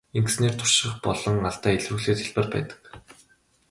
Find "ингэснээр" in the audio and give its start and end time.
0.17-0.53